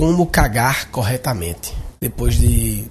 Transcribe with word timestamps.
Como 0.00 0.30
cagar 0.30 0.88
corretamente. 0.90 1.74
Depois 2.00 2.38
de 2.38 2.90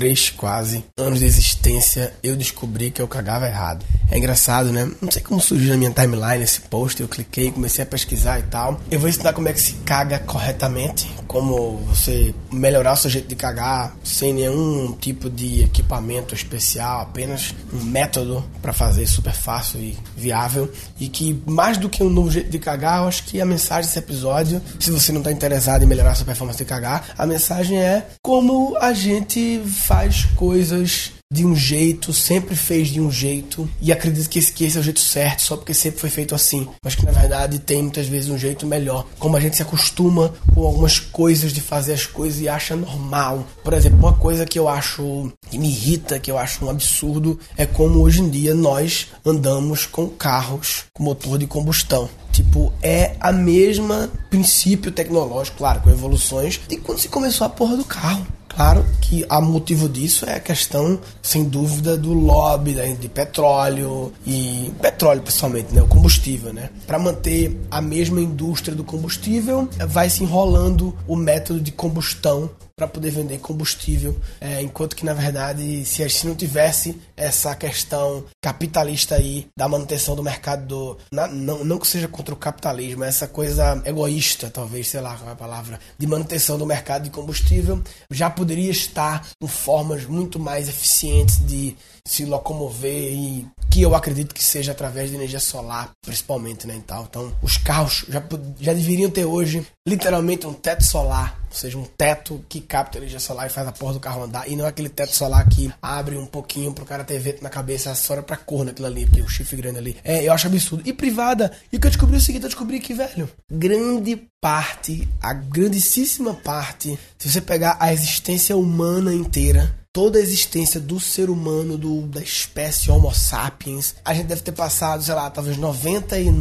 33 0.00 0.30
quase 0.30 0.84
anos 0.96 1.18
de 1.18 1.26
existência, 1.26 2.12
eu 2.22 2.34
descobri 2.34 2.90
que 2.90 3.02
eu 3.02 3.06
cagava 3.06 3.46
errado. 3.46 3.84
É 4.10 4.18
engraçado, 4.18 4.72
né? 4.72 4.90
Não 5.00 5.10
sei 5.10 5.22
como 5.22 5.40
surgiu 5.40 5.70
na 5.70 5.76
minha 5.76 5.90
timeline 5.90 6.42
esse 6.42 6.62
post, 6.62 7.00
eu 7.00 7.06
cliquei, 7.06 7.52
comecei 7.52 7.84
a 7.84 7.86
pesquisar 7.86 8.40
e 8.40 8.42
tal. 8.44 8.80
Eu 8.90 8.98
vou 8.98 9.08
ensinar 9.08 9.32
como 9.32 9.48
é 9.48 9.52
que 9.52 9.60
se 9.60 9.74
caga 9.84 10.18
corretamente, 10.18 11.08
como 11.28 11.76
você 11.78 12.34
melhorar 12.50 12.94
o 12.94 12.96
seu 12.96 13.10
jeito 13.10 13.28
de 13.28 13.36
cagar 13.36 13.94
sem 14.02 14.32
nenhum 14.32 14.92
tipo 14.92 15.30
de 15.30 15.62
equipamento 15.62 16.34
especial, 16.34 17.02
apenas 17.02 17.54
um 17.72 17.84
método 17.84 18.44
para 18.60 18.72
fazer 18.72 19.06
super 19.06 19.32
fácil 19.32 19.78
e 19.80 19.96
viável. 20.16 20.72
E 20.98 21.08
que 21.08 21.40
mais 21.46 21.76
do 21.76 21.88
que 21.88 22.02
um 22.02 22.10
novo 22.10 22.30
jeito 22.30 22.50
de 22.50 22.58
cagar, 22.58 23.02
eu 23.02 23.08
acho 23.08 23.24
que 23.24 23.40
a 23.40 23.46
mensagem 23.46 23.82
desse 23.82 23.98
episódio, 23.98 24.60
se 24.80 24.90
você 24.90 25.12
não 25.12 25.20
está 25.20 25.30
interessado 25.30 25.82
em 25.84 25.86
melhorar 25.86 26.14
sua 26.14 26.26
performance 26.26 26.58
de 26.58 26.64
cagar, 26.64 27.10
a 27.16 27.26
mensagem 27.26 27.78
é 27.78 28.06
como 28.22 28.76
a 28.78 28.92
gente 28.92 29.60
faz 29.90 30.24
coisas 30.36 31.10
de 31.32 31.44
um 31.44 31.56
jeito, 31.56 32.12
sempre 32.12 32.54
fez 32.54 32.90
de 32.90 33.00
um 33.00 33.10
jeito 33.10 33.68
e 33.82 33.90
acredita 33.90 34.28
que 34.28 34.38
esse, 34.38 34.52
que 34.52 34.64
esse 34.64 34.76
é 34.76 34.80
o 34.80 34.84
jeito 34.84 35.00
certo 35.00 35.42
só 35.42 35.56
porque 35.56 35.74
sempre 35.74 35.98
foi 35.98 36.08
feito 36.08 36.32
assim. 36.32 36.68
Mas 36.84 36.94
que 36.94 37.04
na 37.04 37.10
verdade 37.10 37.58
tem 37.58 37.82
muitas 37.82 38.06
vezes 38.06 38.30
um 38.30 38.38
jeito 38.38 38.64
melhor. 38.64 39.04
Como 39.18 39.36
a 39.36 39.40
gente 39.40 39.56
se 39.56 39.62
acostuma 39.62 40.32
com 40.54 40.64
algumas 40.64 41.00
coisas 41.00 41.52
de 41.52 41.60
fazer 41.60 41.94
as 41.94 42.06
coisas 42.06 42.40
e 42.40 42.48
acha 42.48 42.76
normal. 42.76 43.44
Por 43.64 43.72
exemplo, 43.72 43.98
uma 43.98 44.12
coisa 44.12 44.46
que 44.46 44.60
eu 44.60 44.68
acho 44.68 45.32
que 45.50 45.58
me 45.58 45.66
irrita, 45.66 46.20
que 46.20 46.30
eu 46.30 46.38
acho 46.38 46.64
um 46.64 46.70
absurdo, 46.70 47.36
é 47.56 47.66
como 47.66 47.98
hoje 47.98 48.20
em 48.20 48.30
dia 48.30 48.54
nós 48.54 49.08
andamos 49.26 49.86
com 49.86 50.08
carros 50.08 50.84
com 50.92 51.02
motor 51.02 51.36
de 51.36 51.48
combustão. 51.48 52.08
Tipo, 52.30 52.72
é 52.80 53.16
a 53.18 53.32
mesma 53.32 54.08
princípio 54.30 54.92
tecnológico, 54.92 55.58
claro, 55.58 55.80
com 55.80 55.90
evoluções, 55.90 56.60
de 56.68 56.76
quando 56.76 57.00
se 57.00 57.08
começou 57.08 57.44
a 57.44 57.50
porra 57.50 57.76
do 57.76 57.84
carro. 57.84 58.24
Claro 58.54 58.84
que 59.00 59.24
a 59.28 59.40
motivo 59.40 59.88
disso 59.88 60.26
é 60.28 60.34
a 60.34 60.40
questão, 60.40 61.00
sem 61.22 61.44
dúvida, 61.44 61.96
do 61.96 62.12
lobby 62.12 62.74
de 62.98 63.08
petróleo 63.08 64.12
e 64.26 64.72
petróleo 64.82 65.22
principalmente, 65.22 65.74
né, 65.74 65.80
o 65.80 65.86
combustível, 65.86 66.52
né? 66.52 66.68
Para 66.86 66.98
manter 66.98 67.58
a 67.70 67.80
mesma 67.80 68.20
indústria 68.20 68.74
do 68.74 68.84
combustível, 68.84 69.68
vai 69.88 70.10
se 70.10 70.24
enrolando 70.24 70.96
o 71.06 71.16
método 71.16 71.60
de 71.60 71.72
combustão 71.72 72.50
para 72.80 72.88
poder 72.88 73.10
vender 73.10 73.38
combustível, 73.40 74.16
é, 74.40 74.62
enquanto 74.62 74.96
que 74.96 75.04
na 75.04 75.12
verdade 75.12 75.84
se 75.84 76.02
gente 76.08 76.26
não 76.26 76.34
tivesse 76.34 76.98
essa 77.14 77.54
questão 77.54 78.24
capitalista 78.40 79.16
aí 79.16 79.48
da 79.54 79.68
manutenção 79.68 80.16
do 80.16 80.22
mercado 80.22 80.66
do, 80.66 80.98
na, 81.12 81.28
não, 81.28 81.62
não 81.62 81.78
que 81.78 81.86
seja 81.86 82.08
contra 82.08 82.32
o 82.32 82.38
capitalismo, 82.38 83.04
essa 83.04 83.28
coisa 83.28 83.82
egoísta, 83.84 84.48
talvez, 84.48 84.88
sei 84.88 85.02
lá 85.02 85.14
qual 85.14 85.28
é 85.28 85.32
a 85.32 85.36
palavra, 85.36 85.78
de 85.98 86.06
manutenção 86.06 86.56
do 86.56 86.64
mercado 86.64 87.02
de 87.02 87.10
combustível, 87.10 87.82
já 88.10 88.30
poderia 88.30 88.70
estar 88.70 89.26
com 89.38 89.46
formas 89.46 90.06
muito 90.06 90.38
mais 90.38 90.66
eficientes 90.66 91.38
de 91.46 91.76
se 92.10 92.24
locomover 92.24 93.12
e 93.12 93.46
que 93.70 93.82
eu 93.82 93.94
acredito 93.94 94.34
que 94.34 94.42
seja 94.42 94.72
através 94.72 95.10
de 95.10 95.16
energia 95.16 95.38
solar, 95.38 95.92
principalmente, 96.02 96.66
né, 96.66 96.74
então, 96.74 97.06
então 97.08 97.32
os 97.40 97.56
carros 97.56 98.04
já, 98.08 98.20
já 98.58 98.72
deveriam 98.72 99.08
ter 99.08 99.24
hoje 99.24 99.64
literalmente 99.86 100.44
um 100.44 100.52
teto 100.52 100.82
solar, 100.82 101.38
ou 101.48 101.56
seja, 101.56 101.78
um 101.78 101.84
teto 101.84 102.44
que 102.48 102.60
capta 102.60 102.98
energia 102.98 103.20
solar 103.20 103.46
e 103.46 103.50
faz 103.50 103.68
a 103.68 103.72
porra 103.72 103.92
do 103.92 104.00
carro 104.00 104.24
andar, 104.24 104.50
e 104.50 104.56
não 104.56 104.66
aquele 104.66 104.88
teto 104.88 105.14
solar 105.14 105.48
que 105.48 105.72
abre 105.80 106.18
um 106.18 106.26
pouquinho 106.26 106.72
pro 106.72 106.84
cara 106.84 107.04
ter 107.04 107.20
vento 107.20 107.44
na 107.44 107.48
cabeça, 107.48 107.94
só 107.94 108.14
olha 108.14 108.22
pra 108.24 108.36
cor 108.36 108.64
naquilo 108.64 108.88
ali, 108.88 109.06
porque 109.06 109.22
o 109.22 109.28
chifre 109.28 109.58
grande 109.58 109.78
ali. 109.78 109.96
É, 110.02 110.24
eu 110.24 110.32
acho 110.32 110.48
absurdo. 110.48 110.82
E 110.84 110.92
privada, 110.92 111.52
e 111.72 111.76
o 111.76 111.80
que 111.80 111.86
eu 111.86 111.90
descobri 111.92 112.16
é 112.16 112.18
o 112.18 112.22
seguinte, 112.22 112.42
eu 112.42 112.48
descobri 112.48 112.80
que, 112.80 112.92
velho, 112.92 113.30
grande 113.48 114.20
parte, 114.40 115.08
a 115.22 115.32
grandíssima 115.32 116.34
parte, 116.34 116.98
se 117.16 117.30
você 117.30 117.40
pegar 117.40 117.76
a 117.78 117.92
existência 117.92 118.56
humana 118.56 119.14
inteira, 119.14 119.78
toda 119.92 120.18
a 120.18 120.22
existência 120.22 120.78
do 120.80 121.00
ser 121.00 121.28
humano, 121.30 121.76
do, 121.76 122.02
da 122.02 122.22
espécie 122.22 122.90
Homo 122.90 123.12
sapiens, 123.12 123.96
a 124.04 124.14
gente 124.14 124.26
deve 124.26 124.42
ter 124.42 124.52
passado, 124.52 125.02
sei 125.02 125.14
lá, 125.14 125.28
talvez 125.30 125.56
99%, 125.56 126.32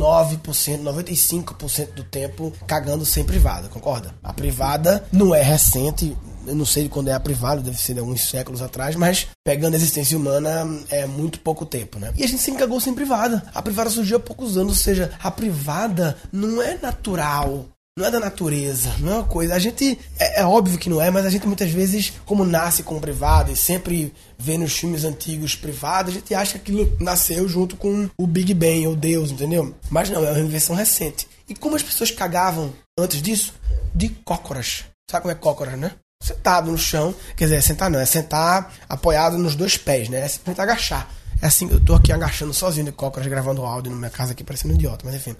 95% 0.84 1.94
do 1.94 2.04
tempo 2.04 2.54
cagando 2.68 3.06
sem 3.06 3.24
privada, 3.24 3.68
concorda? 3.68 4.14
A 4.24 4.34
privada 4.34 5.06
não 5.12 5.34
é 5.34 5.42
recente, 5.42 6.16
eu 6.46 6.56
não 6.56 6.66
sei 6.66 6.84
de 6.84 6.90
quando 6.90 7.10
é 7.10 7.14
a 7.14 7.20
privada, 7.20 7.62
deve 7.62 7.80
ser 7.80 7.94
de 7.94 8.00
alguns 8.00 8.22
séculos 8.22 8.62
atrás, 8.62 8.96
mas 8.96 9.28
pegando 9.44 9.74
a 9.74 9.78
existência 9.78 10.18
humana 10.18 10.68
é 10.90 11.08
muito 11.08 11.40
pouco 11.40 11.66
tempo, 11.66 11.98
né? 11.98 12.14
E 12.16 12.24
a 12.24 12.28
gente 12.28 12.42
sempre 12.42 12.62
cagou 12.62 12.80
sem 12.80 12.94
privada. 12.94 13.44
A 13.54 13.62
privada 13.62 13.90
surgiu 13.90 14.18
há 14.18 14.20
poucos 14.20 14.58
anos, 14.58 14.74
ou 14.74 14.84
seja, 14.84 15.12
a 15.22 15.32
privada 15.32 16.18
não 16.32 16.62
é 16.62 16.78
natural 16.78 17.66
não 18.00 18.06
é 18.06 18.12
da 18.12 18.20
natureza, 18.20 18.96
não 19.00 19.12
é 19.12 19.16
uma 19.16 19.24
coisa. 19.26 19.54
A 19.54 19.60
gente. 19.60 20.00
É, 20.18 20.40
é, 20.40 20.46
óbvio 20.46 20.80
que 20.80 20.90
não 20.90 21.02
é, 21.02 21.12
mas 21.12 21.26
a 21.26 21.30
gente 21.30 21.46
muitas 21.46 21.70
vezes, 21.70 22.14
como 22.26 22.46
nasce 22.46 22.82
com 22.82 22.98
privado 22.98 23.52
e 23.52 23.58
sempre 23.58 24.14
vê 24.38 24.58
nos 24.58 24.72
filmes 24.72 25.04
antigos 25.04 25.54
privados, 25.54 26.14
a 26.14 26.16
gente 26.16 26.34
acha 26.34 26.54
que 26.54 26.72
aquilo 26.72 26.98
nasceu 26.98 27.48
junto 27.50 27.76
com 27.76 28.10
o 28.18 28.26
Big 28.26 28.54
Bang 28.54 28.88
ou 28.88 28.96
Deus, 28.96 29.32
entendeu? 29.32 29.76
Mas 29.90 30.10
não, 30.10 30.24
é 30.24 30.32
uma 30.32 30.40
invenção 30.40 30.76
recente. 30.76 31.28
E 31.50 31.54
como 31.54 31.76
as 31.76 31.84
pessoas 31.84 32.10
cagavam 32.10 32.74
antes 32.98 33.22
disso? 33.22 33.54
De 33.94 34.08
cócoras. 34.08 34.86
Sabe 35.12 35.24
como 35.24 35.34
é 35.34 35.36
cócoras, 35.36 35.78
né? 35.78 35.92
Sentado 36.24 36.72
no 36.72 36.78
chão, 36.78 37.14
quer 37.36 37.46
dizer, 37.46 37.62
sentar 37.62 37.90
não, 37.90 38.00
é 38.00 38.06
sentar 38.06 38.74
apoiado 38.88 39.38
nos 39.38 39.56
dois 39.56 39.78
pés, 39.78 40.08
né? 40.08 40.22
É 40.22 40.28
simplesmente 40.28 40.62
agachar. 40.62 41.10
É 41.42 41.48
assim, 41.48 41.70
eu 41.70 41.84
tô 41.84 41.96
aqui 41.96 42.14
agachando 42.14 42.54
sozinho 42.54 42.86
de 42.86 42.92
cócoras, 42.94 43.28
gravando 43.28 43.64
áudio 43.64 43.92
na 43.92 43.98
minha 43.98 44.10
casa 44.10 44.32
aqui, 44.32 44.44
parecendo 44.44 44.74
um 44.74 44.78
idiota, 44.78 45.04
mas 45.04 45.16
enfim. 45.16 45.36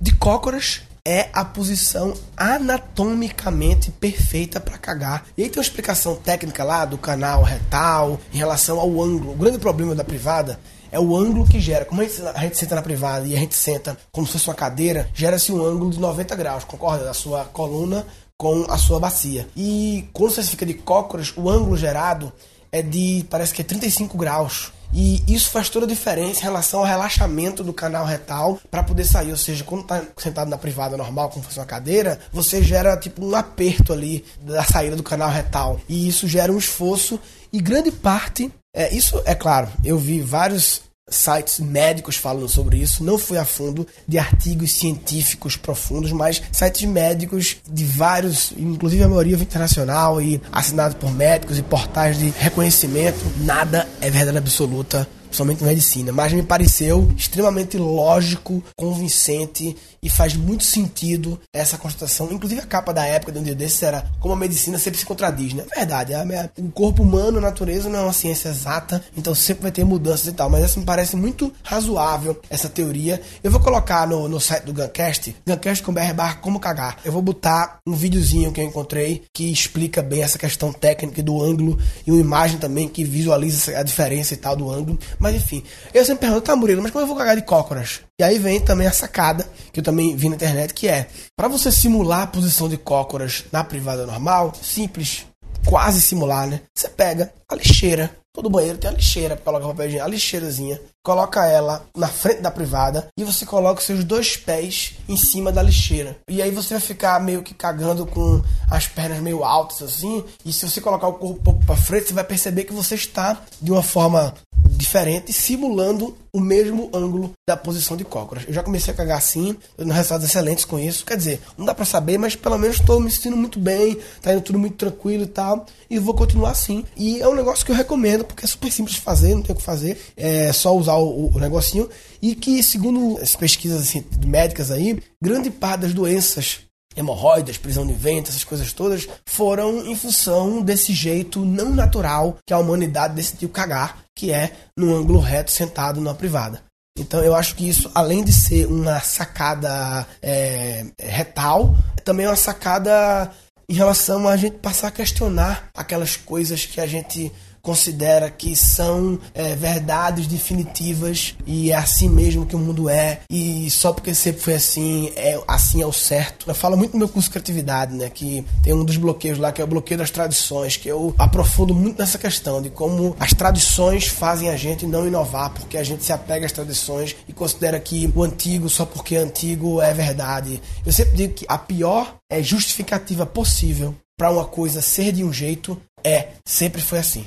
De 0.00 0.12
cócoras 0.14 0.82
é 1.08 1.30
a 1.32 1.42
posição 1.42 2.12
anatomicamente 2.36 3.90
perfeita 3.90 4.60
para 4.60 4.76
cagar. 4.76 5.24
E 5.38 5.42
aí 5.42 5.48
tem 5.48 5.58
uma 5.58 5.64
explicação 5.64 6.14
técnica 6.16 6.62
lá 6.62 6.84
do 6.84 6.98
canal 6.98 7.42
retal 7.42 8.20
em 8.30 8.36
relação 8.36 8.78
ao 8.78 8.90
ângulo. 9.02 9.32
O 9.32 9.36
grande 9.36 9.58
problema 9.58 9.94
da 9.94 10.04
privada 10.04 10.60
é 10.92 11.00
o 11.00 11.16
ângulo 11.16 11.48
que 11.48 11.58
gera. 11.58 11.86
Como 11.86 12.02
a 12.02 12.04
gente, 12.04 12.20
a 12.22 12.40
gente 12.40 12.58
senta 12.58 12.74
na 12.74 12.82
privada 12.82 13.26
e 13.26 13.34
a 13.34 13.38
gente 13.38 13.54
senta 13.54 13.96
como 14.12 14.26
se 14.26 14.34
fosse 14.34 14.50
uma 14.50 14.54
cadeira, 14.54 15.08
gera-se 15.14 15.50
um 15.50 15.64
ângulo 15.64 15.90
de 15.90 15.98
90 15.98 16.36
graus, 16.36 16.64
concorda? 16.64 17.06
Da 17.06 17.14
sua 17.14 17.46
coluna 17.46 18.04
com 18.36 18.66
a 18.68 18.76
sua 18.76 19.00
bacia. 19.00 19.48
E 19.56 20.06
quando 20.12 20.34
você 20.34 20.42
fica 20.42 20.66
de 20.66 20.74
cócoras, 20.74 21.32
o 21.34 21.48
ângulo 21.48 21.74
gerado 21.74 22.30
é 22.70 22.82
de, 22.82 23.24
parece 23.30 23.54
que 23.54 23.62
é 23.62 23.64
35 23.64 24.18
graus. 24.18 24.72
E 24.92 25.22
isso 25.28 25.50
faz 25.50 25.68
toda 25.68 25.86
a 25.86 25.88
diferença 25.88 26.40
em 26.40 26.44
relação 26.44 26.80
ao 26.80 26.86
relaxamento 26.86 27.62
do 27.62 27.72
canal 27.72 28.04
retal 28.04 28.58
para 28.70 28.82
poder 28.82 29.04
sair. 29.04 29.30
Ou 29.30 29.36
seja, 29.36 29.64
quando 29.64 29.84
tá 29.84 30.02
sentado 30.16 30.48
na 30.48 30.58
privada 30.58 30.96
normal, 30.96 31.28
como 31.28 31.44
fosse 31.44 31.58
uma 31.58 31.66
cadeira, 31.66 32.18
você 32.32 32.62
gera 32.62 32.96
tipo 32.96 33.24
um 33.24 33.34
aperto 33.34 33.92
ali 33.92 34.24
da 34.40 34.64
saída 34.64 34.96
do 34.96 35.02
canal 35.02 35.30
retal. 35.30 35.80
E 35.88 36.08
isso 36.08 36.26
gera 36.26 36.52
um 36.52 36.58
esforço 36.58 37.20
e 37.52 37.60
grande 37.60 37.90
parte. 37.90 38.50
É, 38.74 38.94
isso 38.94 39.20
é 39.24 39.34
claro, 39.34 39.68
eu 39.82 39.98
vi 39.98 40.20
vários 40.20 40.82
sites 41.10 41.60
médicos 41.60 42.16
falando 42.16 42.48
sobre 42.48 42.78
isso. 42.78 43.02
Não 43.02 43.18
fui 43.18 43.38
a 43.38 43.44
fundo 43.44 43.86
de 44.06 44.18
artigos 44.18 44.72
científicos 44.72 45.56
profundos, 45.56 46.12
mas 46.12 46.42
sites 46.52 46.88
médicos 46.88 47.56
de 47.68 47.84
vários, 47.84 48.52
inclusive 48.56 49.02
a 49.02 49.08
maioria 49.08 49.36
internacional 49.36 50.20
e 50.20 50.40
assinado 50.52 50.96
por 50.96 51.12
médicos 51.12 51.58
e 51.58 51.62
portais 51.62 52.18
de 52.18 52.30
reconhecimento. 52.30 53.18
Nada 53.44 53.88
é 54.00 54.10
verdade 54.10 54.38
absoluta 54.38 55.08
somente 55.30 55.64
medicina, 55.64 56.12
mas 56.12 56.32
me 56.32 56.42
pareceu 56.42 57.12
extremamente 57.16 57.76
lógico, 57.76 58.62
convincente 58.76 59.76
e 60.02 60.08
faz 60.08 60.34
muito 60.34 60.64
sentido 60.64 61.40
essa 61.52 61.76
constatação. 61.76 62.30
Inclusive 62.30 62.60
a 62.60 62.66
capa 62.66 62.92
da 62.92 63.04
época 63.04 63.32
de 63.32 63.38
um 63.38 63.42
dia 63.42 63.54
desses 63.54 63.82
era 63.82 64.04
como 64.20 64.34
a 64.34 64.36
medicina 64.36 64.78
sempre 64.78 64.98
se 64.98 65.06
contradiz, 65.06 65.54
né? 65.54 65.64
Verdade, 65.74 66.14
a, 66.14 66.24
o 66.58 66.70
corpo 66.70 67.02
humano, 67.02 67.38
a 67.38 67.42
natureza 67.42 67.88
não 67.88 67.98
é 67.98 68.02
uma 68.02 68.12
ciência 68.12 68.48
exata, 68.48 69.02
então 69.16 69.34
sempre 69.34 69.64
vai 69.64 69.72
ter 69.72 69.84
mudanças 69.84 70.26
e 70.26 70.32
tal, 70.32 70.48
mas 70.48 70.64
essa 70.64 70.78
me 70.78 70.86
parece 70.86 71.16
muito 71.16 71.52
razoável, 71.62 72.40
essa 72.48 72.68
teoria. 72.68 73.20
Eu 73.42 73.50
vou 73.50 73.60
colocar 73.60 74.06
no, 74.06 74.28
no 74.28 74.40
site 74.40 74.64
do 74.64 74.72
Guncast, 74.72 75.34
guncast.com.br 75.46 76.14
barra 76.14 76.34
como 76.36 76.60
cagar. 76.60 76.98
Eu 77.04 77.12
vou 77.12 77.22
botar 77.22 77.78
um 77.86 77.94
videozinho 77.94 78.52
que 78.52 78.60
eu 78.60 78.64
encontrei 78.64 79.24
que 79.32 79.50
explica 79.50 80.02
bem 80.02 80.22
essa 80.22 80.38
questão 80.38 80.72
técnica 80.72 81.22
do 81.22 81.42
ângulo 81.42 81.78
e 82.06 82.10
uma 82.10 82.20
imagem 82.20 82.58
também 82.58 82.88
que 82.88 83.04
visualiza 83.04 83.78
a 83.78 83.82
diferença 83.82 84.34
e 84.34 84.36
tal 84.36 84.56
do 84.56 84.70
ângulo. 84.70 84.98
Mas 85.18 85.34
enfim, 85.34 85.62
eu 85.92 86.04
sempre 86.04 86.26
pergunto, 86.26 86.42
tá 86.42 86.56
Murilo, 86.56 86.82
mas 86.82 86.90
como 86.90 87.02
eu 87.02 87.08
vou 87.08 87.16
cagar 87.16 87.36
de 87.36 87.42
cócoras? 87.42 88.00
E 88.20 88.24
aí 88.24 88.38
vem 88.38 88.60
também 88.60 88.86
a 88.86 88.92
sacada, 88.92 89.48
que 89.72 89.80
eu 89.80 89.84
também 89.84 90.16
vi 90.16 90.28
na 90.28 90.36
internet, 90.36 90.74
que 90.74 90.88
é, 90.88 91.08
para 91.36 91.48
você 91.48 91.70
simular 91.72 92.22
a 92.22 92.26
posição 92.26 92.68
de 92.68 92.76
cócoras 92.76 93.44
na 93.52 93.64
privada 93.64 94.06
normal, 94.06 94.52
simples, 94.60 95.26
quase 95.66 96.00
simular, 96.00 96.46
né? 96.46 96.60
Você 96.74 96.88
pega 96.88 97.32
a 97.48 97.54
lixeira, 97.54 98.10
todo 98.32 98.50
banheiro 98.50 98.78
tem 98.78 98.90
a 98.90 98.94
lixeira 98.94 99.36
para 99.36 99.44
colocar 99.44 99.68
papel 99.68 99.86
higiênico, 99.86 100.06
a 100.06 100.10
lixeirazinha, 100.10 100.80
coloca 101.04 101.46
ela 101.46 101.84
na 101.96 102.08
frente 102.08 102.40
da 102.40 102.50
privada 102.50 103.08
e 103.18 103.24
você 103.24 103.44
coloca 103.44 103.80
os 103.80 103.86
seus 103.86 104.04
dois 104.04 104.36
pés 104.36 104.94
em 105.08 105.16
cima 105.16 105.50
da 105.50 105.62
lixeira. 105.62 106.16
E 106.28 106.40
aí 106.40 106.50
você 106.50 106.74
vai 106.74 106.80
ficar 106.80 107.20
meio 107.20 107.42
que 107.42 107.54
cagando 107.54 108.06
com 108.06 108.42
as 108.70 108.86
pernas 108.86 109.20
meio 109.20 109.44
altas 109.44 109.82
assim, 109.82 110.24
e 110.44 110.52
se 110.52 110.68
você 110.68 110.80
colocar 110.80 111.08
o 111.08 111.14
corpo 111.14 111.40
um 111.40 111.42
pouco 111.42 111.64
para 111.64 111.76
frente, 111.76 112.08
você 112.08 112.14
vai 112.14 112.24
perceber 112.24 112.64
que 112.64 112.72
você 112.72 112.94
está 112.94 113.40
de 113.60 113.72
uma 113.72 113.82
forma 113.82 114.34
diferente, 114.76 115.32
simulando 115.32 116.16
o 116.32 116.40
mesmo 116.40 116.90
ângulo 116.94 117.32
da 117.46 117.56
posição 117.56 117.96
de 117.96 118.04
cócoras. 118.04 118.44
Eu 118.46 118.54
já 118.54 118.62
comecei 118.62 118.92
a 118.92 118.96
cagar 118.96 119.18
assim, 119.18 119.56
tenho 119.76 119.92
resultados 119.92 120.26
excelentes 120.26 120.64
com 120.64 120.78
isso. 120.78 121.04
Quer 121.04 121.16
dizer, 121.16 121.40
não 121.56 121.64
dá 121.64 121.74
para 121.74 121.84
saber, 121.84 122.18
mas 122.18 122.36
pelo 122.36 122.58
menos 122.58 122.76
estou 122.76 123.00
me 123.00 123.10
sentindo 123.10 123.36
muito 123.36 123.58
bem, 123.58 123.98
tá 124.22 124.32
indo 124.32 124.42
tudo 124.42 124.58
muito 124.58 124.76
tranquilo 124.76 125.24
e 125.24 125.26
tal, 125.26 125.66
e 125.90 125.98
vou 125.98 126.14
continuar 126.14 126.50
assim. 126.50 126.84
E 126.96 127.20
é 127.20 127.28
um 127.28 127.34
negócio 127.34 127.64
que 127.64 127.72
eu 127.72 127.76
recomendo, 127.76 128.24
porque 128.24 128.44
é 128.44 128.48
super 128.48 128.70
simples 128.70 128.96
de 128.96 129.00
fazer, 129.00 129.34
não 129.34 129.42
tem 129.42 129.54
o 129.54 129.58
que 129.58 129.64
fazer, 129.64 129.98
é 130.16 130.52
só 130.52 130.76
usar 130.76 130.96
o, 130.96 131.34
o 131.34 131.38
negocinho, 131.38 131.88
e 132.20 132.34
que, 132.34 132.62
segundo 132.62 133.18
as 133.20 133.34
pesquisas 133.34 133.82
assim, 133.82 134.04
médicas 134.24 134.70
aí, 134.70 135.00
grande 135.20 135.50
parte 135.50 135.82
das 135.82 135.94
doenças 135.94 136.67
hemorroidas, 136.98 137.56
prisão 137.56 137.86
de 137.86 137.92
ventre, 137.92 138.30
essas 138.30 138.44
coisas 138.44 138.72
todas, 138.72 139.08
foram 139.26 139.86
em 139.86 139.94
função 139.94 140.60
desse 140.60 140.92
jeito 140.92 141.44
não 141.44 141.70
natural 141.70 142.36
que 142.44 142.52
a 142.52 142.58
humanidade 142.58 143.14
decidiu 143.14 143.48
cagar, 143.48 143.98
que 144.14 144.32
é 144.32 144.52
no 144.76 144.94
ângulo 144.94 145.20
reto 145.20 145.50
sentado 145.50 146.00
numa 146.00 146.14
privada. 146.14 146.62
Então 146.98 147.22
eu 147.22 147.34
acho 147.34 147.54
que 147.54 147.68
isso, 147.68 147.90
além 147.94 148.24
de 148.24 148.32
ser 148.32 148.66
uma 148.66 148.98
sacada 149.00 150.06
é, 150.20 150.84
retal, 150.98 151.76
também 152.04 152.26
é 152.26 152.28
uma 152.28 152.36
sacada 152.36 153.30
em 153.70 153.74
relação 153.74 154.26
a 154.26 154.36
gente 154.36 154.56
passar 154.56 154.88
a 154.88 154.90
questionar 154.90 155.68
aquelas 155.76 156.16
coisas 156.16 156.66
que 156.66 156.80
a 156.80 156.86
gente 156.86 157.30
considera 157.62 158.30
que 158.30 158.54
são 158.56 159.18
é, 159.34 159.54
verdades 159.54 160.26
definitivas 160.26 161.34
e 161.46 161.70
é 161.70 161.74
assim 161.74 162.08
mesmo 162.08 162.46
que 162.46 162.56
o 162.56 162.58
mundo 162.58 162.88
é 162.88 163.20
e 163.30 163.70
só 163.70 163.92
porque 163.92 164.14
sempre 164.14 164.40
foi 164.40 164.54
assim, 164.54 165.12
é 165.16 165.40
assim 165.46 165.82
é 165.82 165.86
o 165.86 165.92
certo. 165.92 166.48
Eu 166.48 166.54
falo 166.54 166.76
muito 166.76 166.92
no 166.92 166.98
meu 166.98 167.08
curso 167.08 167.28
de 167.28 167.32
criatividade, 167.32 167.94
né, 167.94 168.10
que 168.10 168.44
tem 168.62 168.72
um 168.72 168.84
dos 168.84 168.96
bloqueios 168.96 169.38
lá 169.38 169.52
que 169.52 169.60
é 169.60 169.64
o 169.64 169.68
bloqueio 169.68 169.98
das 169.98 170.10
tradições, 170.10 170.76
que 170.76 170.88
eu 170.88 171.14
aprofundo 171.18 171.74
muito 171.74 171.98
nessa 171.98 172.18
questão 172.18 172.60
de 172.62 172.70
como 172.70 173.16
as 173.18 173.32
tradições 173.32 174.06
fazem 174.06 174.50
a 174.50 174.56
gente 174.56 174.86
não 174.86 175.06
inovar, 175.06 175.50
porque 175.50 175.76
a 175.76 175.84
gente 175.84 176.04
se 176.04 176.12
apega 176.12 176.46
às 176.46 176.52
tradições 176.52 177.16
e 177.26 177.32
considera 177.32 177.78
que 177.80 178.10
o 178.14 178.22
antigo 178.22 178.68
só 178.68 178.84
porque 178.84 179.16
é 179.16 179.18
antigo 179.18 179.80
é 179.80 179.92
verdade. 179.92 180.60
Eu 180.84 180.92
sempre 180.92 181.16
digo 181.16 181.34
que 181.34 181.46
a 181.48 181.58
pior 181.58 182.16
é 182.30 182.42
justificativa 182.42 183.26
possível 183.26 183.94
para 184.16 184.30
uma 184.30 184.44
coisa 184.44 184.82
ser 184.82 185.12
de 185.12 185.22
um 185.22 185.32
jeito 185.32 185.80
é 186.04 186.28
sempre 186.44 186.80
foi 186.80 186.98
assim 186.98 187.26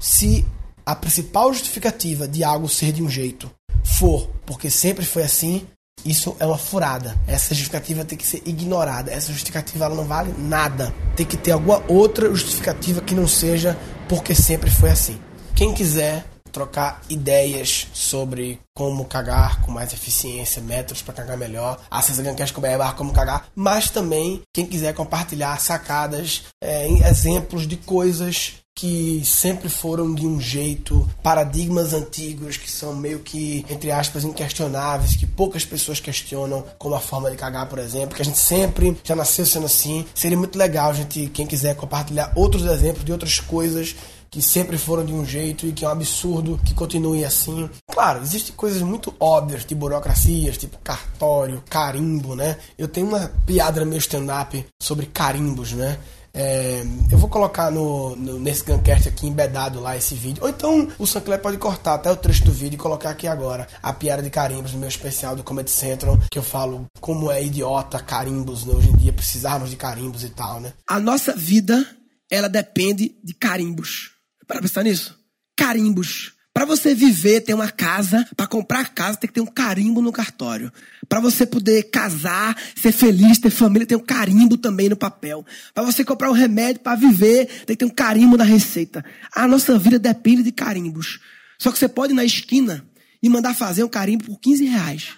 se 0.00 0.46
a 0.84 0.94
principal 0.94 1.52
justificativa 1.52 2.26
de 2.26 2.42
algo 2.42 2.68
ser 2.68 2.92
de 2.92 3.02
um 3.02 3.10
jeito 3.10 3.50
for 3.84 4.28
porque 4.46 4.70
sempre 4.70 5.04
foi 5.04 5.22
assim, 5.22 5.66
isso 6.04 6.36
é 6.38 6.46
uma 6.46 6.58
furada. 6.58 7.18
Essa 7.26 7.54
justificativa 7.54 8.04
tem 8.04 8.16
que 8.16 8.26
ser 8.26 8.42
ignorada. 8.46 9.10
Essa 9.10 9.32
justificativa 9.32 9.84
ela 9.84 9.94
não 9.94 10.04
vale 10.04 10.32
nada. 10.38 10.94
Tem 11.16 11.26
que 11.26 11.36
ter 11.36 11.50
alguma 11.50 11.82
outra 11.88 12.28
justificativa 12.34 13.00
que 13.00 13.14
não 13.14 13.26
seja 13.26 13.76
porque 14.08 14.34
sempre 14.34 14.70
foi 14.70 14.90
assim. 14.90 15.18
Quem 15.54 15.74
quiser 15.74 16.24
trocar 16.58 17.00
ideias 17.08 17.86
sobre 17.92 18.58
como 18.74 19.04
cagar 19.04 19.62
com 19.62 19.70
mais 19.70 19.92
eficiência, 19.92 20.60
métodos 20.60 21.02
para 21.02 21.14
cagar 21.14 21.38
melhor, 21.38 21.80
acessa 21.88 22.20
gancast.com.br 22.20 22.94
como 22.96 23.12
cagar, 23.12 23.46
mas 23.54 23.90
também 23.90 24.42
quem 24.52 24.66
quiser 24.66 24.92
compartilhar 24.92 25.60
sacadas, 25.60 26.46
é, 26.60 26.88
exemplos 27.08 27.66
de 27.66 27.76
coisas 27.76 28.54
que 28.74 29.22
sempre 29.24 29.68
foram 29.68 30.14
de 30.14 30.24
um 30.24 30.40
jeito, 30.40 31.08
paradigmas 31.20 31.92
antigos 31.92 32.56
que 32.56 32.70
são 32.70 32.94
meio 32.94 33.18
que, 33.18 33.66
entre 33.68 33.90
aspas, 33.90 34.22
inquestionáveis, 34.22 35.16
que 35.16 35.26
poucas 35.26 35.64
pessoas 35.64 35.98
questionam, 35.98 36.64
como 36.78 36.94
a 36.94 37.00
forma 37.00 37.28
de 37.28 37.36
cagar, 37.36 37.68
por 37.68 37.80
exemplo, 37.80 38.14
que 38.14 38.22
a 38.22 38.24
gente 38.24 38.38
sempre 38.38 38.96
já 39.02 39.16
nasceu 39.16 39.44
sendo 39.44 39.66
assim. 39.66 40.06
Seria 40.14 40.38
muito 40.38 40.56
legal, 40.56 40.94
gente, 40.94 41.28
quem 41.34 41.44
quiser 41.44 41.74
compartilhar 41.74 42.32
outros 42.36 42.64
exemplos 42.66 43.04
de 43.04 43.10
outras 43.10 43.40
coisas 43.40 43.96
que 44.30 44.42
sempre 44.42 44.78
foram 44.78 45.04
de 45.04 45.12
um 45.12 45.24
jeito 45.24 45.66
e 45.66 45.72
que 45.72 45.84
é 45.84 45.88
um 45.88 45.92
absurdo 45.92 46.60
que 46.64 46.74
continue 46.74 47.24
assim. 47.24 47.68
Claro, 47.90 48.22
existem 48.22 48.54
coisas 48.54 48.82
muito 48.82 49.14
óbvias 49.18 49.64
de 49.64 49.74
burocracias, 49.74 50.58
tipo 50.58 50.78
cartório, 50.78 51.62
carimbo, 51.68 52.34
né? 52.34 52.58
Eu 52.76 52.88
tenho 52.88 53.06
uma 53.06 53.30
piada 53.46 53.80
no 53.80 53.86
meu 53.86 53.98
stand-up 53.98 54.64
sobre 54.80 55.06
carimbos, 55.06 55.72
né? 55.72 55.98
É, 56.40 56.84
eu 57.10 57.18
vou 57.18 57.28
colocar 57.28 57.70
no, 57.70 58.14
no, 58.14 58.38
nesse 58.38 58.62
Guncast 58.62 59.08
aqui 59.08 59.26
embedado 59.26 59.80
lá 59.80 59.96
esse 59.96 60.14
vídeo. 60.14 60.42
Ou 60.42 60.48
então 60.48 60.88
o 60.98 61.06
Sancler 61.06 61.40
pode 61.40 61.56
cortar 61.58 61.94
até 61.94 62.10
o 62.10 62.16
trecho 62.16 62.44
do 62.44 62.52
vídeo 62.52 62.76
e 62.76 62.78
colocar 62.78 63.10
aqui 63.10 63.26
agora 63.26 63.66
a 63.82 63.92
piada 63.92 64.22
de 64.22 64.30
carimbos 64.30 64.72
no 64.72 64.78
meu 64.78 64.88
especial 64.88 65.34
do 65.34 65.42
Comedy 65.42 65.70
Central, 65.70 66.18
que 66.30 66.38
eu 66.38 66.42
falo 66.42 66.86
como 67.00 67.30
é 67.30 67.42
idiota 67.42 67.98
carimbos 67.98 68.64
né? 68.64 68.74
hoje 68.74 68.88
em 68.88 68.96
dia, 68.96 69.12
precisarmos 69.12 69.70
de 69.70 69.76
carimbos 69.76 70.22
e 70.22 70.28
tal, 70.28 70.60
né? 70.60 70.72
A 70.86 71.00
nossa 71.00 71.34
vida, 71.34 71.84
ela 72.30 72.48
depende 72.48 73.16
de 73.24 73.34
carimbos. 73.34 74.17
Para 74.48 74.62
pensar 74.62 74.82
nisso? 74.82 75.16
Carimbos. 75.54 76.32
Para 76.54 76.64
você 76.64 76.92
viver, 76.92 77.42
ter 77.42 77.54
uma 77.54 77.70
casa, 77.70 78.26
para 78.34 78.46
comprar 78.46 78.92
casa, 78.92 79.18
tem 79.18 79.28
que 79.28 79.34
ter 79.34 79.40
um 79.40 79.46
carimbo 79.46 80.02
no 80.02 80.10
cartório. 80.10 80.72
Para 81.08 81.20
você 81.20 81.46
poder 81.46 81.84
casar, 81.84 82.56
ser 82.74 82.90
feliz, 82.90 83.38
ter 83.38 83.50
família, 83.50 83.86
tem 83.86 83.96
um 83.96 84.04
carimbo 84.04 84.56
também 84.56 84.88
no 84.88 84.96
papel. 84.96 85.46
Para 85.72 85.84
você 85.84 86.04
comprar 86.04 86.30
um 86.30 86.34
remédio 86.34 86.80
para 86.80 86.96
viver, 86.96 87.46
tem 87.64 87.76
que 87.76 87.76
ter 87.76 87.84
um 87.84 87.90
carimbo 87.90 88.36
na 88.36 88.42
receita. 88.42 89.04
A 89.32 89.46
nossa 89.46 89.78
vida 89.78 90.00
depende 90.00 90.42
de 90.42 90.50
carimbos. 90.50 91.20
Só 91.58 91.70
que 91.70 91.78
você 91.78 91.88
pode 91.88 92.12
ir 92.12 92.16
na 92.16 92.24
esquina 92.24 92.84
e 93.22 93.28
mandar 93.28 93.54
fazer 93.54 93.84
um 93.84 93.88
carimbo 93.88 94.24
por 94.24 94.40
15 94.40 94.64
reais. 94.64 95.10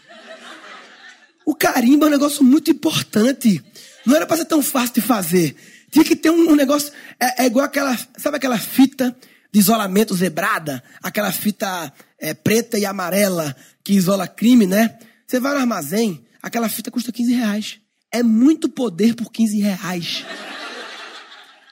O 1.46 1.54
carimbo 1.54 2.04
é 2.04 2.08
um 2.08 2.10
negócio 2.10 2.44
muito 2.44 2.70
importante. 2.70 3.64
Não 4.04 4.14
era 4.14 4.26
para 4.26 4.38
ser 4.38 4.44
tão 4.44 4.62
fácil 4.62 4.96
de 4.96 5.00
fazer. 5.00 5.56
Tinha 5.90 6.04
que 6.04 6.16
ter 6.16 6.30
um, 6.30 6.52
um 6.52 6.54
negócio. 6.54 6.92
É, 7.18 7.44
é 7.44 7.46
igual 7.46 7.64
aquela. 7.64 7.98
Sabe 8.16 8.36
aquela 8.36 8.58
fita 8.58 9.16
de 9.52 9.58
isolamento 9.58 10.14
zebrada, 10.14 10.82
aquela 11.02 11.32
fita 11.32 11.92
é, 12.18 12.32
preta 12.32 12.78
e 12.78 12.86
amarela 12.86 13.56
que 13.82 13.92
isola 13.94 14.28
crime, 14.28 14.66
né? 14.66 14.98
Você 15.26 15.40
vai 15.40 15.54
no 15.54 15.60
armazém, 15.60 16.24
aquela 16.42 16.68
fita 16.68 16.90
custa 16.90 17.12
15 17.12 17.32
reais. 17.34 17.80
É 18.12 18.22
muito 18.22 18.68
poder 18.68 19.14
por 19.14 19.30
15 19.30 19.60
reais. 19.60 20.24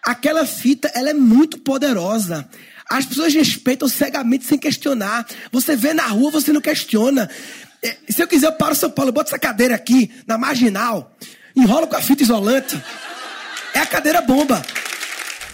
Aquela 0.05 0.47
fita, 0.47 0.91
ela 0.95 1.11
é 1.11 1.15
muito 1.15 1.59
poderosa. 1.59 2.49
As 2.89 3.05
pessoas 3.05 3.35
respeitam 3.35 3.89
cegamente 3.89 4.45
sem 4.45 4.59
questionar. 4.59 5.27
Você 5.53 5.77
vê 5.77 5.93
na 5.93 6.07
rua, 6.07 6.31
você 6.31 6.53
não 6.53 6.61
questiona. 6.61 7.29
É, 7.83 7.97
se 8.09 8.23
eu 8.23 8.27
quiser, 8.27 8.47
eu 8.47 8.53
paro 8.53 8.75
São 8.75 8.91
Paulo, 8.91 9.13
boto 9.13 9.29
essa 9.29 9.39
cadeira 9.39 9.75
aqui, 9.75 10.11
na 10.27 10.39
marginal, 10.39 11.15
enrolo 11.55 11.87
com 11.87 11.97
a 11.97 12.01
fita 12.01 12.23
isolante. 12.23 12.81
É 13.79 13.81
a 13.81 13.87
cadeira 13.87 14.21
bomba. 14.21 14.61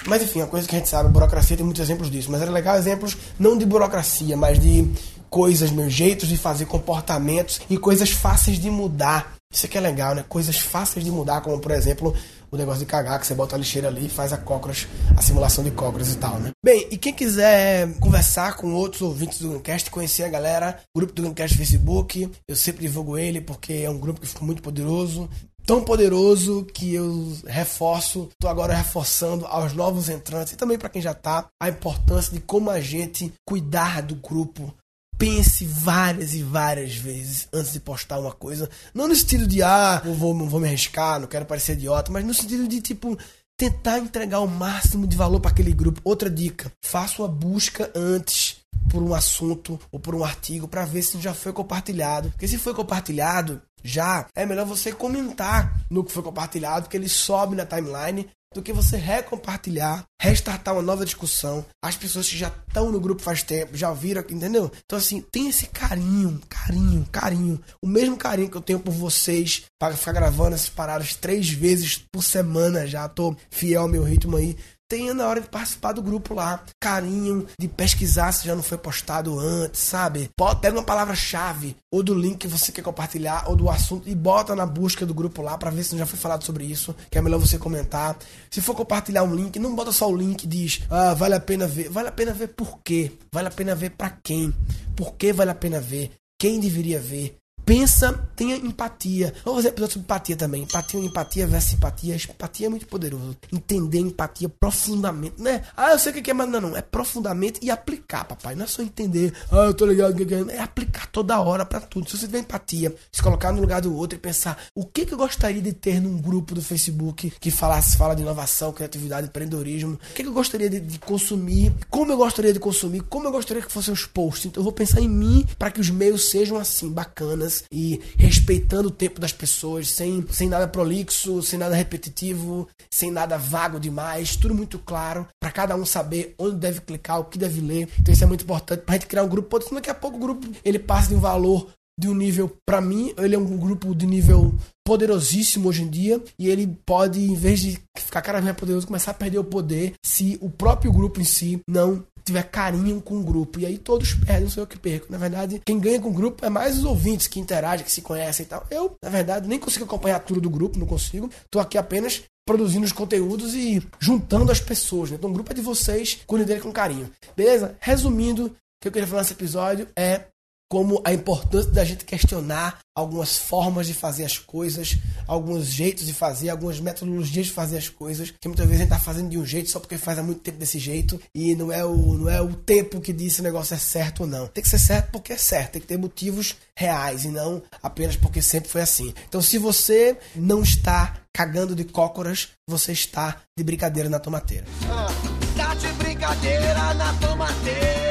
Mas 0.07 0.23
enfim, 0.23 0.41
a 0.41 0.47
coisa 0.47 0.67
que 0.67 0.75
a 0.75 0.79
gente 0.79 0.89
sabe, 0.89 1.11
a 1.11 1.13
burocracia 1.13 1.59
tem 1.59 1.65
muitos 1.65 1.83
exemplos 1.83 2.11
disso. 2.11 2.31
Mas 2.31 2.41
era 2.41 2.51
legal 2.51 2.75
exemplos 2.75 3.19
não 3.39 3.55
de 3.55 3.67
burocracia, 3.67 4.35
mas 4.35 4.59
de 4.59 4.91
coisas, 5.29 5.71
meus 5.71 5.93
jeitos 5.93 6.27
de 6.27 6.39
fazer 6.39 6.65
comportamentos 6.65 7.61
e 7.69 7.77
coisas 7.77 8.13
fáceis 8.13 8.59
de 8.59 8.71
mudar. 8.71 9.35
Isso 9.53 9.67
aqui 9.67 9.77
é 9.77 9.81
legal, 9.81 10.15
né? 10.15 10.25
Coisas 10.27 10.59
fáceis 10.59 11.05
de 11.05 11.11
mudar, 11.11 11.43
como 11.43 11.59
por 11.59 11.71
exemplo 11.71 12.17
o 12.51 12.57
negócio 12.57 12.81
de 12.81 12.87
cagar, 12.87 13.21
que 13.21 13.27
você 13.27 13.35
bota 13.35 13.57
a 13.57 13.59
lixeira 13.59 13.89
ali 13.89 14.07
e 14.07 14.09
faz 14.09 14.33
a 14.33 14.39
cócoras, 14.39 14.87
a 15.15 15.21
simulação 15.21 15.63
de 15.63 15.73
cócoras 15.73 16.15
e 16.15 16.17
tal, 16.17 16.39
né? 16.39 16.51
Bem, 16.65 16.89
e 16.91 16.97
quem 16.97 17.13
quiser 17.13 17.93
conversar 17.99 18.57
com 18.57 18.73
outros 18.73 19.03
ouvintes 19.03 19.41
do 19.41 19.51
Guncast, 19.51 19.91
conhecer 19.91 20.23
a 20.23 20.29
galera, 20.29 20.81
grupo 20.97 21.13
do 21.13 21.23
Guncast 21.25 21.59
Facebook, 21.59 22.31
eu 22.49 22.57
sempre 22.57 22.83
divulgo 22.83 23.19
ele 23.19 23.43
porque 23.43 23.83
é 23.85 23.91
um 23.91 23.99
grupo 23.99 24.21
que 24.21 24.29
ficou 24.29 24.47
muito 24.47 24.63
poderoso 24.63 25.29
tão 25.67 25.83
poderoso 25.83 26.65
que 26.73 26.95
eu 26.95 27.37
reforço, 27.47 28.29
estou 28.33 28.51
agora 28.51 28.75
reforçando 28.75 29.47
aos 29.47 29.73
novos 29.73 30.09
entrantes 30.09 30.53
e 30.53 30.57
também 30.57 30.79
para 30.79 30.89
quem 30.89 31.03
já 31.03 31.13
está, 31.13 31.47
a 31.61 31.69
importância 31.69 32.33
de 32.33 32.41
como 32.41 32.71
a 32.71 32.81
gente 32.81 33.33
cuidar 33.47 34.03
do 34.03 34.15
grupo. 34.15 34.75
Pense 35.17 35.65
várias 35.65 36.35
e 36.35 36.43
várias 36.43 36.97
vezes 36.97 37.49
antes 37.53 37.73
de 37.73 37.81
postar 37.81 38.19
uma 38.19 38.33
coisa. 38.33 38.69
Não 38.93 39.07
no 39.07 39.15
sentido 39.15 39.47
de, 39.47 39.63
ah, 39.63 40.03
vou, 40.05 40.37
vou 40.49 40.61
me 40.61 40.67
arriscar, 40.67 41.21
não 41.21 41.29
quero 41.29 41.47
parecer 41.47 41.75
idiota, 41.75 42.11
mas 42.11 42.25
no 42.25 42.35
sentido 42.35 42.67
de, 42.67 42.81
tipo, 42.81 43.17
tentar 43.57 43.99
entregar 44.01 44.41
o 44.41 44.49
máximo 44.49 45.07
de 45.07 45.17
valor 45.17 45.41
para 45.41 45.53
aquele 45.53 45.73
grupo. 45.73 46.01
Outra 46.05 46.29
dica: 46.29 46.71
faça 46.83 47.23
uma 47.23 47.29
busca 47.29 47.91
antes 47.95 48.57
por 48.91 49.03
um 49.03 49.15
assunto 49.15 49.79
ou 49.91 49.99
por 49.99 50.15
um 50.15 50.25
artigo 50.25 50.69
para 50.69 50.85
ver 50.85 51.03
se 51.03 51.21
já 51.21 51.35
foi 51.35 51.53
compartilhado. 51.53 52.31
Porque 52.31 52.49
se 52.49 52.59
foi 52.59 52.75
compartilhado, 52.75 53.61
já 53.83 54.27
é 54.35 54.47
melhor 54.47 54.67
você 54.67 54.93
comentar 54.93 55.81
no 55.91 56.05
que 56.05 56.13
foi 56.13 56.23
compartilhado, 56.23 56.89
que 56.89 56.97
ele 56.97 57.09
sobe 57.09 57.57
na 57.57 57.67
timeline, 57.67 58.29
do 58.55 58.63
que 58.63 58.73
você 58.73 58.97
recompartilhar, 58.97 60.05
restartar 60.19 60.75
uma 60.75 60.83
nova 60.83 61.05
discussão. 61.05 61.67
As 61.83 61.97
pessoas 61.97 62.29
que 62.29 62.39
já 62.39 62.49
estão 62.69 62.91
no 62.91 63.01
grupo 63.01 63.21
faz 63.21 63.43
tempo, 63.43 63.77
já 63.77 63.93
viram, 63.93 64.23
entendeu? 64.23 64.71
Então, 64.85 64.97
assim, 64.97 65.21
tem 65.21 65.49
esse 65.49 65.67
carinho, 65.67 66.41
carinho, 66.49 67.07
carinho. 67.11 67.61
O 67.83 67.87
mesmo 67.87 68.17
carinho 68.17 68.49
que 68.49 68.57
eu 68.57 68.63
tenho 68.63 68.79
por 68.79 68.93
vocês, 68.93 69.65
para 69.79 69.97
ficar 69.97 70.13
gravando 70.13 70.55
essas 70.55 70.69
paradas 70.69 71.17
três 71.17 71.51
vezes 71.51 71.99
por 72.13 72.23
semana 72.23 72.87
já. 72.87 73.09
Tô 73.09 73.37
fiel 73.51 73.83
ao 73.83 73.89
meu 73.89 74.05
ritmo 74.05 74.37
aí. 74.37 74.57
Tenha 74.89 75.15
na 75.15 75.27
hora 75.27 75.41
de 75.41 75.49
participar 75.49 75.93
do 75.93 76.03
grupo 76.03 76.35
lá. 76.35 76.63
Carinho 76.81 77.47
de 77.59 77.69
pesquisar 77.69 78.33
se 78.33 78.47
já 78.47 78.55
não 78.55 78.63
foi 78.63 78.79
postado 78.79 79.39
antes, 79.39 79.81
sabe? 79.81 80.31
Pega 80.61 80.77
uma 80.77 80.85
palavra-chave, 80.85 81.77
ou 81.93 82.03
do 82.03 82.15
link 82.15 82.39
que 82.39 82.49
você 82.49 82.73
quer 82.73 82.83
compartilhar, 82.83 83.49
ou 83.49 83.57
do 83.57 83.71
assunto, 83.71 84.09
e 84.09 84.15
bota 84.15 84.55
na 84.55 84.67
busca 84.67 85.05
do 85.05 85.15
grupo 85.15 85.43
lá 85.43 85.57
para 85.59 85.71
ver 85.71 85.85
se 85.85 85.97
já 85.97 86.07
foi 86.07 86.19
falado 86.19 86.45
sobre 86.45 86.65
isso, 86.65 86.95
que 87.11 87.19
é 87.19 87.23
melhor 87.23 87.39
você 87.39 87.59
comentar. 87.59 88.17
Se 88.51 88.61
for 88.61 88.75
compartilhar 88.75 89.23
um 89.23 89.35
link, 89.35 89.59
não 89.59 89.75
bota 89.75 89.93
só 89.93 90.11
o 90.11 90.17
link, 90.17 90.47
diz, 90.47 90.83
ah, 90.91 91.15
vale 91.15 91.35
a 91.35 91.41
pena 91.41 91.67
ver. 91.67 91.89
Vale 91.89 92.09
a 92.09 92.13
pena 92.13 92.33
ver 92.33 92.49
por 92.49 92.79
quê? 92.85 93.13
Vale 93.33 93.49
a 93.49 93.51
pena 93.51 93.75
ver 93.75 93.91
para 93.91 94.11
quem? 94.23 94.55
Por 94.97 95.15
que 95.15 95.33
vale 95.33 95.51
a 95.51 95.55
pena 95.55 95.81
ver? 95.81 96.13
Quem 96.39 96.61
deveria 96.61 97.01
ver? 97.01 97.37
Pensa, 97.65 98.13
tenha 98.37 98.57
empatia. 98.57 99.33
Vamos 99.43 99.61
fazer 99.61 99.69
episódio 99.69 99.95
sobre 99.95 100.05
empatia 100.05 100.37
também. 100.37 100.63
Empatia, 100.63 101.01
empatia 101.01 101.47
versus 101.47 101.71
simpatia. 101.71 102.17
Empatia 102.17 102.67
é 102.67 102.71
muito 102.71 102.87
poderoso. 102.87 103.37
Entender 103.51 104.01
empatia 104.01 104.49
profundamente. 104.49 105.37
Não 105.39 105.51
é, 105.51 105.63
ah, 105.75 105.93
eu 105.93 105.99
sei 105.99 106.13
o 106.13 106.23
que 106.23 106.31
é, 106.31 106.35
mas 106.35 106.49
não, 106.49 106.61
não. 106.61 106.77
É 106.77 106.83
profundamente 106.83 107.61
e 107.63 107.71
aplicar, 107.71 108.25
papai. 108.25 108.55
Não 108.55 108.65
é 108.65 108.67
só 108.67 108.83
entender, 108.83 109.33
ah, 109.51 109.67
eu 109.67 109.75
tô 109.75 109.87
ligado, 109.87 110.15
é 110.51 110.59
aplicar 110.59 111.07
toda 111.07 111.41
hora 111.41 111.65
para 111.65 111.81
tudo. 111.81 112.09
Se 112.11 112.19
você 112.19 112.27
tiver 112.27 112.41
empatia, 112.41 112.95
se 113.11 113.23
colocar 113.23 113.51
no 113.51 113.61
lugar 113.61 113.81
do 113.81 113.97
outro 113.97 114.19
e 114.19 114.21
pensar, 114.21 114.59
o 114.75 114.85
que, 114.85 115.07
que 115.07 115.15
eu 115.15 115.19
gostaria 115.19 115.63
de 115.63 115.73
ter 115.73 116.01
num 116.01 116.21
grupo 116.21 116.55
do 116.55 116.61
Facebook 116.61 117.33
que 117.41 117.51
falasse, 117.51 117.97
fala 117.97 118.15
de 118.15 118.23
inovação, 118.23 118.73
criatividade, 118.73 119.29
empreendedorismo. 119.29 119.95
O 119.95 120.15
que, 120.15 120.23
que 120.23 120.29
eu 120.29 120.35
gostaria 120.35 120.69
de, 120.69 120.81
de 120.81 120.99
consumir, 120.99 121.73
como 121.89 122.13
eu 122.13 122.17
gostaria 122.19 122.53
de 122.53 122.61
consumir, 122.61 123.01
como 123.03 123.27
eu 123.27 123.33
gostaria 123.33 123.63
que 123.63 123.73
fossem 123.73 123.95
os 123.95 124.05
posts. 124.05 124.47
Então 124.47 124.61
eu 124.61 124.65
vou 124.65 124.73
pensar 124.73 125.01
em 125.01 125.09
mim 125.09 125.47
para 125.59 125.71
que 125.71 125.81
os 125.81 125.89
meios 125.89 126.29
sejam 126.29 126.59
assim, 126.59 126.91
bacanas 126.91 127.54
e 127.71 128.01
respeitando 128.17 128.89
o 128.89 128.93
tempo 128.93 129.21
das 129.21 129.33
pessoas, 129.33 129.91
sem, 129.91 130.25
sem 130.31 130.49
nada 130.49 130.67
prolixo, 130.67 131.43
sem 131.43 131.59
nada 131.59 131.75
repetitivo, 131.75 132.69
sem 132.91 133.11
nada 133.11 133.37
vago 133.39 133.79
demais, 133.79 134.37
tudo 134.37 134.55
muito 134.55 134.79
claro, 134.79 135.27
para 135.41 135.53
cada 135.53 135.77
um 135.77 135.85
saber 135.85 136.35
onde 136.39 136.57
deve 136.57 136.81
clicar, 136.81 137.21
o 137.21 137.25
que 137.25 137.39
deve 137.39 137.61
ler. 137.61 137.89
Então 138.01 138.13
isso 138.13 138.25
é 138.25 138.27
muito 138.27 138.45
importante 138.45 138.83
pra 138.83 138.95
gente 138.95 139.07
criar 139.07 139.23
um 139.23 139.29
grupo, 139.29 139.49
porque 139.49 139.75
daqui 139.75 139.91
a 139.91 139.95
pouco 139.95 140.17
o 140.17 140.21
grupo 140.21 140.49
ele 140.65 140.79
passa 140.79 141.09
de 141.09 141.15
um 141.15 141.21
valor 141.21 141.69
de 141.99 142.09
um 142.09 142.15
nível, 142.15 142.57
para 142.67 142.81
mim, 142.81 143.15
ele 143.17 143.37
é 143.37 143.39
um 143.39 143.57
grupo 143.57 143.95
de 143.95 144.07
nível 144.07 144.53
poderosíssimo 144.85 145.69
hoje 145.69 145.83
em 145.83 145.89
dia 145.89 146.23
e 146.39 146.49
ele 146.49 146.67
pode, 146.85 147.21
em 147.21 147.35
vez 147.35 147.61
de 147.61 147.79
ficar 147.97 148.21
cada 148.21 148.39
vez 148.39 148.45
mais 148.45 148.57
poderoso, 148.57 148.87
começar 148.87 149.13
a 149.13 149.15
perder 149.15 149.39
o 149.39 149.45
poder 149.45 149.95
se 150.05 150.37
o 150.41 150.51
próprio 150.51 150.93
grupo 150.93 151.21
em 151.21 151.25
si 151.25 151.61
não 151.69 152.05
tiver 152.25 152.43
carinho 152.45 153.01
com 153.01 153.21
o 153.21 153.23
grupo. 153.23 153.61
E 153.61 153.67
aí 153.67 153.79
todos 153.79 154.15
perdem, 154.15 154.45
não 154.45 154.51
sou 154.51 154.63
eu 154.63 154.67
que 154.67 154.79
perco. 154.79 155.07
Na 155.11 155.19
verdade, 155.19 155.61
quem 155.65 155.79
ganha 155.79 156.01
com 156.01 156.09
o 156.09 156.13
grupo 156.13 156.45
é 156.45 156.49
mais 156.49 156.79
os 156.79 156.85
ouvintes 156.85 157.27
que 157.27 157.39
interagem, 157.39 157.85
que 157.85 157.93
se 157.93 158.03
conhecem 158.03 158.45
e 158.45 158.49
tal. 158.49 158.67
Eu, 158.71 158.95
na 159.03 159.11
verdade, 159.11 159.49
nem 159.49 159.59
consigo 159.59 159.85
acompanhar 159.85 160.21
tudo 160.21 160.41
do 160.41 160.51
grupo, 160.51 160.79
não 160.79 160.87
consigo. 160.87 161.31
Tô 161.51 161.61
aqui 161.61 161.77
apenas 161.77 162.23
produzindo 162.47 162.85
os 162.85 162.93
conteúdos 162.93 163.55
e 163.55 163.83
juntando 163.99 164.53
as 164.53 164.61
pessoas. 164.61 165.11
Né? 165.11 165.17
Então 165.17 165.31
o 165.31 165.33
grupo 165.33 165.53
é 165.53 165.55
de 165.55 165.61
vocês, 165.61 166.21
cuidem 166.27 166.47
dele 166.47 166.61
com 166.61 166.73
carinho. 166.73 167.11
Beleza? 167.37 167.77
Resumindo, 167.81 168.47
o 168.47 168.51
que 168.81 168.89
eu 168.89 168.93
queria 168.93 169.09
falar 169.09 169.23
nesse 169.23 169.33
episódio 169.33 169.89
é 169.97 170.27
como 170.69 171.01
a 171.05 171.13
importância 171.13 171.71
da 171.71 171.85
gente 171.85 172.05
questionar 172.05 172.79
algumas 172.97 173.37
formas 173.37 173.87
de 173.87 173.95
fazer 173.95 174.25
as 174.25 174.39
coisas, 174.39 174.97
alguns 175.27 175.67
jeitos 175.67 176.07
de 176.07 176.15
fazer, 176.15 176.49
algumas 176.49 176.79
metodologias 176.81 177.47
de 177.47 177.53
fazer 177.53 177.79
as 177.79 177.89
coisas, 177.89 178.33
que 178.41 178.49
muitas 178.49 178.67
vezes 178.67 178.81
a 178.81 178.85
gente 178.85 178.93
está 178.93 179.05
fazendo 179.05 179.31
de 179.31 179.39
um 179.39 179.45
jeito 179.45 179.71
só 179.71 179.81
porque 179.81 179.99
faz 179.99 180.19
há 180.19 180.23
muito 180.23 180.41
tempo 180.41 180.59
desse 180.59 180.79
jeito 180.79 181.21
e 181.35 181.55
não 181.55 181.73
é 181.73 181.85
o, 181.85 182.15
não 182.15 182.31
é 182.31 182.41
o 182.41 182.55
tempo 182.55 183.01
que 183.01 183.13
diz 183.13 183.35
se 183.35 183.41
o 183.41 183.45
negócio 183.45 183.75
é 183.75 183.79
certo 183.79 184.21
ou 184.21 184.27
não. 184.27 184.47
Tem 184.47 184.63
que 184.63 184.69
ser 184.69 184.79
certo 184.79 185.11
porque 185.11 185.33
é 185.33 185.37
certo, 185.37 185.73
tem 185.73 185.81
que 185.81 185.89
ter 185.89 185.99
motivos 185.99 186.57
reais 186.77 187.25
e 187.25 187.29
não 187.29 187.63
apenas 187.83 188.17
porque 188.17 188.41
sempre 188.41 188.69
foi 188.69 188.81
assim. 188.81 189.13
Então, 189.29 189.43
se 189.43 189.59
você 189.59 190.17
não 190.35 190.63
está 190.63 191.21
cagando 191.33 191.75
de 191.75 191.85
cócoras, 191.85 192.51
você 192.69 192.93
está 192.93 193.43
de 193.57 193.65
brincadeira 193.65 194.09
na 194.09 194.21
tomateira. 194.21 194.65
Ah, 194.89 195.09
tá 195.57 195.75
de 195.75 195.89
brincadeira 195.95 196.95
na 196.95 197.13
tomateira 197.15 198.04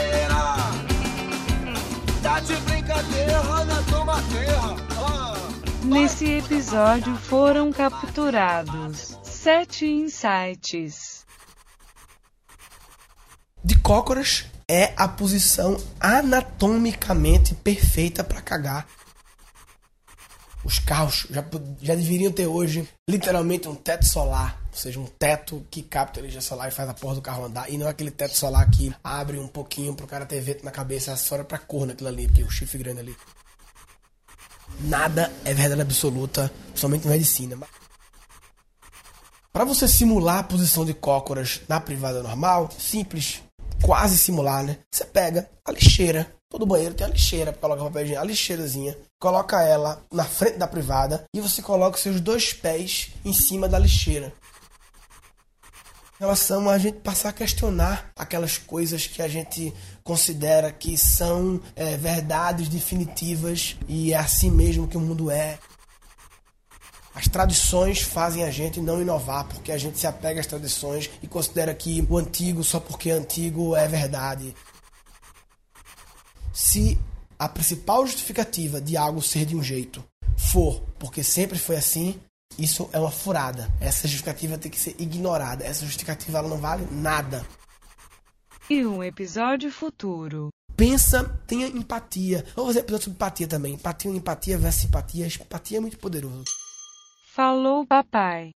de 2.43 2.55
brincadeira 2.57 3.41
na 3.65 3.83
tomateira. 3.83 4.59
Ah, 4.97 5.35
Nesse 5.85 6.25
episódio 6.25 7.15
foram 7.15 7.71
capturados 7.71 9.17
sete 9.23 9.85
insights. 9.85 11.25
De 13.63 13.75
cócoras 13.79 14.45
é 14.67 14.93
a 14.97 15.07
posição 15.07 15.77
anatomicamente 15.99 17.55
perfeita 17.55 18.23
para 18.23 18.41
cagar. 18.41 18.87
Os 20.65 20.79
carros 20.79 21.27
já, 21.29 21.43
já 21.81 21.95
deveriam 21.95 22.31
ter 22.31 22.47
hoje 22.47 22.87
literalmente 23.09 23.67
um 23.67 23.75
teto 23.75 24.05
solar 24.05 24.62
seja, 24.75 24.99
um 24.99 25.05
teto 25.05 25.65
que 25.69 25.81
capta 25.81 26.19
energia 26.19 26.41
solar 26.41 26.67
e 26.67 26.71
faz 26.71 26.89
a 26.89 26.93
porra 26.93 27.15
do 27.15 27.21
carro 27.21 27.45
andar. 27.45 27.69
E 27.69 27.77
não 27.77 27.87
é 27.87 27.89
aquele 27.89 28.11
teto 28.11 28.35
solar 28.35 28.69
que 28.69 28.93
abre 29.03 29.37
um 29.37 29.47
pouquinho 29.47 29.93
pro 29.93 30.07
cara 30.07 30.25
ter 30.25 30.41
vento 30.41 30.65
na 30.65 30.71
cabeça, 30.71 31.11
é 31.11 31.15
só 31.15 31.43
pra 31.43 31.57
cor 31.57 31.85
naquilo 31.85 32.09
ali, 32.09 32.27
porque 32.27 32.43
o 32.43 32.49
chifre 32.49 32.79
grande 32.79 33.01
ali. 33.01 33.15
Nada 34.79 35.31
é 35.45 35.53
verdade 35.53 35.81
absoluta, 35.81 36.51
somente 36.73 37.07
em 37.07 37.11
medicina. 37.11 37.57
Para 39.51 39.65
você 39.65 39.87
simular 39.87 40.39
a 40.39 40.43
posição 40.43 40.83
de 40.83 40.93
cócoras 40.93 41.61
na 41.69 41.79
privada 41.79 42.23
normal, 42.23 42.69
simples, 42.77 43.43
quase 43.83 44.17
simular, 44.17 44.63
né? 44.63 44.79
Você 44.91 45.05
pega 45.05 45.47
a 45.63 45.71
lixeira, 45.71 46.33
todo 46.49 46.65
banheiro 46.65 46.95
tem 46.95 47.05
a 47.05 47.09
lixeira 47.09 47.53
para 47.53 47.69
colocar 47.69 47.83
papel 47.83 48.01
higiênico, 48.01 48.23
a 48.23 48.27
lixeirazinha, 48.27 48.97
coloca 49.19 49.61
ela 49.61 50.03
na 50.11 50.23
frente 50.23 50.57
da 50.57 50.67
privada 50.67 51.25
e 51.35 51.39
você 51.39 51.61
coloca 51.61 51.99
seus 51.99 52.19
dois 52.19 52.51
pés 52.51 53.11
em 53.23 53.31
cima 53.31 53.69
da 53.69 53.77
lixeira 53.77 54.33
relação 56.23 56.69
a 56.69 56.77
gente 56.77 56.99
passar 56.99 57.29
a 57.29 57.33
questionar 57.33 58.11
aquelas 58.15 58.57
coisas 58.57 59.05
que 59.05 59.21
a 59.21 59.27
gente 59.27 59.73
considera 60.03 60.71
que 60.71 60.97
são 60.97 61.59
é, 61.75 61.97
verdades 61.97 62.69
definitivas 62.69 63.75
e 63.89 64.13
é 64.13 64.17
assim 64.17 64.49
mesmo 64.49 64.87
que 64.87 64.95
o 64.95 65.01
mundo 65.01 65.29
é. 65.29 65.59
As 67.13 67.27
tradições 67.27 68.01
fazem 68.01 68.45
a 68.45 68.49
gente 68.49 68.79
não 68.79 69.01
inovar, 69.01 69.43
porque 69.49 69.71
a 69.71 69.77
gente 69.77 69.99
se 69.99 70.07
apega 70.07 70.39
às 70.39 70.47
tradições 70.47 71.09
e 71.21 71.27
considera 71.27 71.73
que 71.73 72.05
o 72.09 72.17
antigo, 72.17 72.63
só 72.63 72.79
porque 72.79 73.09
é 73.09 73.13
antigo, 73.13 73.75
é 73.75 73.87
verdade. 73.87 74.55
Se 76.53 76.97
a 77.37 77.49
principal 77.49 78.07
justificativa 78.07 78.79
de 78.79 78.95
algo 78.95 79.21
ser 79.21 79.45
de 79.45 79.57
um 79.57 79.61
jeito 79.61 80.03
for 80.37 80.81
porque 80.97 81.21
sempre 81.21 81.59
foi 81.59 81.75
assim, 81.75 82.17
isso 82.57 82.89
é 82.93 82.99
uma 82.99 83.11
furada. 83.11 83.69
Essa 83.79 84.07
justificativa 84.07 84.57
tem 84.57 84.71
que 84.71 84.79
ser 84.79 84.95
ignorada. 84.99 85.63
Essa 85.63 85.85
justificativa 85.85 86.37
ela 86.37 86.49
não 86.49 86.57
vale 86.57 86.87
nada. 86.91 87.45
E 88.69 88.85
um 88.85 89.03
episódio 89.03 89.71
futuro. 89.71 90.49
Pensa, 90.75 91.23
tenha 91.45 91.67
empatia. 91.67 92.45
Vamos 92.55 92.69
fazer 92.69 92.79
episódio 92.79 93.05
sobre 93.05 93.15
empatia 93.17 93.47
também. 93.47 93.73
Empatia, 93.73 94.11
empatia 94.11 94.57
versus 94.57 94.81
simpatia. 94.81 95.27
Empatia 95.27 95.77
é 95.77 95.81
muito 95.81 95.99
poderoso. 95.99 96.45
Falou, 97.33 97.85
papai. 97.85 98.51